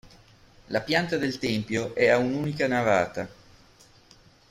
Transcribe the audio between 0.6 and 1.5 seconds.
La pianta del